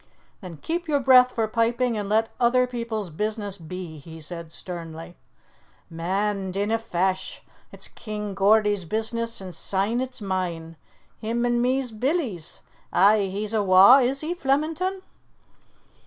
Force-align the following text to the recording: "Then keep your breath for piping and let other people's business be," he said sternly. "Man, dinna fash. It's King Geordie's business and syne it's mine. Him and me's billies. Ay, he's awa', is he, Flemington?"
"Then 0.41 0.57
keep 0.57 0.87
your 0.87 0.99
breath 0.99 1.33
for 1.35 1.47
piping 1.47 1.95
and 1.95 2.09
let 2.09 2.29
other 2.39 2.65
people's 2.65 3.11
business 3.11 3.59
be," 3.59 3.99
he 3.99 4.19
said 4.19 4.51
sternly. 4.51 5.15
"Man, 5.91 6.49
dinna 6.49 6.79
fash. 6.79 7.43
It's 7.71 7.87
King 7.87 8.35
Geordie's 8.35 8.83
business 8.85 9.39
and 9.41 9.53
syne 9.53 10.01
it's 10.01 10.19
mine. 10.19 10.75
Him 11.19 11.45
and 11.45 11.61
me's 11.61 11.91
billies. 11.91 12.63
Ay, 12.91 13.27
he's 13.31 13.53
awa', 13.53 13.99
is 14.01 14.21
he, 14.21 14.33
Flemington?" 14.33 15.03